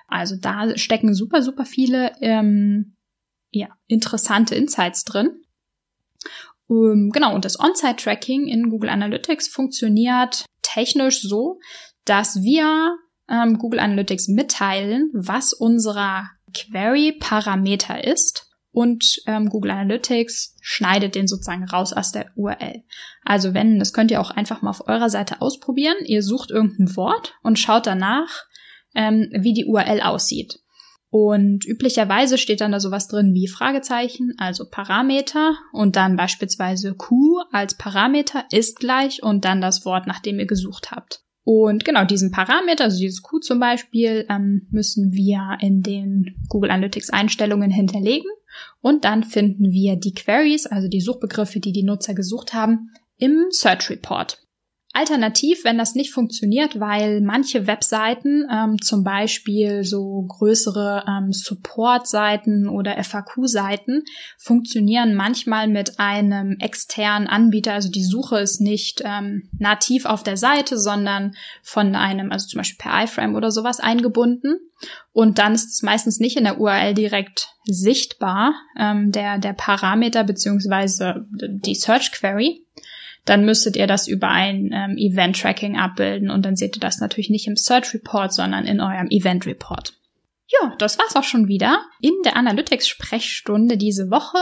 Also 0.07 0.35
da 0.39 0.77
stecken 0.77 1.15
super, 1.15 1.41
super 1.41 1.65
viele 1.65 2.11
ähm, 2.21 2.95
ja, 3.49 3.69
interessante 3.87 4.53
Insights 4.53 5.03
drin. 5.03 5.41
Ähm, 6.71 7.11
genau, 7.13 7.35
und 7.35 7.45
das 7.45 7.59
On-Site-Tracking 7.59 8.47
in 8.47 8.69
Google 8.69 8.89
Analytics 8.89 9.49
funktioniert 9.49 10.45
technisch 10.61 11.21
so, 11.21 11.59
dass 12.05 12.41
wir 12.41 12.95
ähm, 13.29 13.57
Google 13.57 13.79
Analytics 13.79 14.29
mitteilen, 14.29 15.09
was 15.13 15.53
unser 15.53 16.29
Query-Parameter 16.53 18.03
ist 18.03 18.47
und 18.71 19.21
ähm, 19.27 19.49
Google 19.49 19.71
Analytics 19.71 20.57
schneidet 20.61 21.15
den 21.15 21.27
sozusagen 21.27 21.65
raus 21.65 21.91
aus 21.93 22.11
der 22.11 22.31
URL. 22.35 22.83
Also 23.23 23.53
wenn, 23.53 23.79
das 23.79 23.93
könnt 23.93 24.11
ihr 24.11 24.21
auch 24.21 24.31
einfach 24.31 24.61
mal 24.61 24.69
auf 24.69 24.87
eurer 24.87 25.09
Seite 25.09 25.41
ausprobieren. 25.41 25.97
Ihr 26.05 26.23
sucht 26.23 26.51
irgendein 26.51 26.95
Wort 26.95 27.33
und 27.43 27.59
schaut 27.59 27.85
danach, 27.85 28.45
ähm, 28.95 29.29
wie 29.33 29.53
die 29.53 29.65
URL 29.65 30.01
aussieht. 30.01 30.60
Und 31.11 31.65
üblicherweise 31.65 32.37
steht 32.37 32.61
dann 32.61 32.71
da 32.71 32.79
sowas 32.79 33.09
drin 33.09 33.33
wie 33.33 33.49
Fragezeichen, 33.49 34.33
also 34.37 34.63
Parameter 34.69 35.55
und 35.73 35.97
dann 35.97 36.15
beispielsweise 36.15 36.95
Q 36.95 37.41
als 37.51 37.75
Parameter 37.75 38.45
ist 38.49 38.79
gleich 38.79 39.21
und 39.21 39.43
dann 39.43 39.59
das 39.59 39.83
Wort, 39.83 40.07
nach 40.07 40.21
dem 40.21 40.39
ihr 40.39 40.47
gesucht 40.47 40.89
habt. 40.89 41.21
Und 41.43 41.83
genau 41.83 42.05
diesen 42.05 42.31
Parameter, 42.31 42.85
also 42.85 42.97
dieses 42.97 43.21
Q 43.23 43.39
zum 43.39 43.59
Beispiel, 43.59 44.25
ähm, 44.29 44.67
müssen 44.71 45.11
wir 45.11 45.57
in 45.59 45.81
den 45.81 46.33
Google 46.47 46.71
Analytics 46.71 47.09
Einstellungen 47.09 47.71
hinterlegen 47.71 48.29
und 48.79 49.03
dann 49.03 49.25
finden 49.25 49.69
wir 49.69 49.97
die 49.97 50.13
Queries, 50.13 50.65
also 50.65 50.87
die 50.87 51.01
Suchbegriffe, 51.01 51.59
die 51.59 51.73
die 51.73 51.83
Nutzer 51.83 52.13
gesucht 52.13 52.53
haben, 52.53 52.89
im 53.17 53.47
Search 53.49 53.89
Report. 53.89 54.41
Alternativ, 54.93 55.63
wenn 55.63 55.77
das 55.77 55.95
nicht 55.95 56.11
funktioniert, 56.11 56.79
weil 56.79 57.21
manche 57.21 57.65
Webseiten, 57.65 58.45
ähm, 58.51 58.81
zum 58.81 59.03
Beispiel 59.03 59.85
so 59.85 60.25
größere 60.27 61.05
ähm, 61.07 61.31
Support-Seiten 61.31 62.67
oder 62.67 63.01
FAQ-Seiten, 63.01 64.03
funktionieren 64.37 65.15
manchmal 65.15 65.69
mit 65.69 65.99
einem 65.99 66.57
externen 66.59 67.27
Anbieter. 67.27 67.73
Also 67.73 67.89
die 67.89 68.03
Suche 68.03 68.39
ist 68.39 68.59
nicht 68.59 69.01
ähm, 69.05 69.49
nativ 69.57 70.05
auf 70.05 70.23
der 70.23 70.35
Seite, 70.35 70.77
sondern 70.77 71.35
von 71.63 71.95
einem, 71.95 72.31
also 72.31 72.47
zum 72.47 72.57
Beispiel 72.57 72.79
per 72.79 73.03
iFrame 73.03 73.35
oder 73.35 73.51
sowas 73.51 73.79
eingebunden. 73.79 74.57
Und 75.13 75.39
dann 75.39 75.53
ist 75.53 75.71
es 75.73 75.83
meistens 75.83 76.19
nicht 76.19 76.35
in 76.35 76.43
der 76.43 76.59
URL 76.59 76.93
direkt 76.93 77.47
sichtbar, 77.63 78.53
ähm, 78.77 79.13
der, 79.13 79.37
der 79.37 79.53
Parameter 79.53 80.25
beziehungsweise 80.25 81.25
die 81.31 81.75
Search 81.75 82.11
Query 82.11 82.65
dann 83.25 83.45
müsstet 83.45 83.75
ihr 83.75 83.87
das 83.87 84.07
über 84.07 84.29
ein 84.29 84.71
ähm, 84.73 84.97
Event-Tracking 84.97 85.77
abbilden 85.77 86.29
und 86.29 86.43
dann 86.45 86.55
seht 86.55 86.77
ihr 86.77 86.79
das 86.79 86.99
natürlich 86.99 87.29
nicht 87.29 87.47
im 87.47 87.55
Search 87.55 87.93
Report, 87.93 88.33
sondern 88.33 88.65
in 88.65 88.81
eurem 88.81 89.07
Event 89.09 89.45
Report. 89.45 89.93
Ja, 90.47 90.73
das 90.79 90.97
war's 90.97 91.15
auch 91.15 91.23
schon 91.23 91.47
wieder 91.47 91.85
in 92.01 92.13
der 92.25 92.35
Analytics-Sprechstunde 92.35 93.77
diese 93.77 94.09
Woche. 94.09 94.37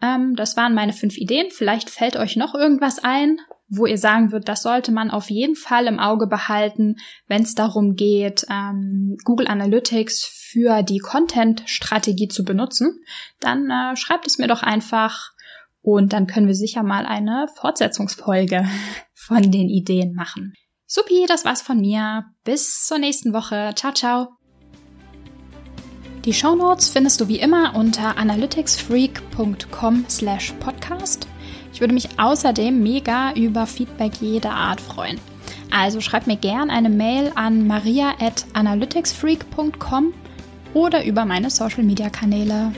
Ähm, 0.00 0.34
das 0.36 0.56
waren 0.56 0.74
meine 0.74 0.92
fünf 0.92 1.18
Ideen. 1.18 1.48
Vielleicht 1.50 1.90
fällt 1.90 2.16
euch 2.16 2.36
noch 2.36 2.54
irgendwas 2.54 3.02
ein, 3.02 3.38
wo 3.68 3.86
ihr 3.86 3.98
sagen 3.98 4.32
würdet, 4.32 4.48
das 4.48 4.62
sollte 4.62 4.92
man 4.92 5.10
auf 5.10 5.30
jeden 5.30 5.56
Fall 5.56 5.86
im 5.86 5.98
Auge 5.98 6.26
behalten, 6.26 6.96
wenn 7.26 7.42
es 7.42 7.54
darum 7.54 7.94
geht, 7.94 8.46
ähm, 8.50 9.16
Google 9.24 9.48
Analytics 9.48 10.24
für 10.24 10.82
die 10.82 10.98
Content-Strategie 10.98 12.28
zu 12.28 12.44
benutzen. 12.44 13.00
Dann 13.40 13.68
äh, 13.70 13.96
schreibt 13.96 14.26
es 14.26 14.38
mir 14.38 14.46
doch 14.46 14.62
einfach 14.62 15.32
und 15.84 16.14
dann 16.14 16.26
können 16.26 16.46
wir 16.46 16.54
sicher 16.54 16.82
mal 16.82 17.04
eine 17.04 17.46
Fortsetzungsfolge 17.60 18.64
von 19.14 19.52
den 19.52 19.68
Ideen 19.68 20.14
machen. 20.14 20.54
Supi, 20.86 21.26
das 21.28 21.44
war's 21.44 21.60
von 21.60 21.78
mir. 21.78 22.24
Bis 22.42 22.86
zur 22.86 22.98
nächsten 22.98 23.34
Woche. 23.34 23.72
Ciao, 23.76 23.92
ciao. 23.92 24.28
Die 26.24 26.32
Show 26.32 26.54
Notes 26.54 26.88
findest 26.88 27.20
du 27.20 27.28
wie 27.28 27.38
immer 27.38 27.76
unter 27.76 28.16
analyticsfreak.com 28.16 30.06
slash 30.08 30.52
podcast. 30.58 31.28
Ich 31.74 31.80
würde 31.80 31.92
mich 31.92 32.18
außerdem 32.18 32.82
mega 32.82 33.34
über 33.34 33.66
Feedback 33.66 34.14
jeder 34.22 34.52
Art 34.52 34.80
freuen. 34.80 35.20
Also 35.70 36.00
schreib 36.00 36.26
mir 36.26 36.36
gern 36.36 36.70
eine 36.70 36.88
Mail 36.88 37.30
an 37.34 37.66
maria 37.66 38.14
at 38.20 38.46
analyticsfreak.com 38.54 40.14
oder 40.72 41.04
über 41.04 41.26
meine 41.26 41.50
Social 41.50 41.82
Media 41.82 42.08
Kanäle. 42.08 42.72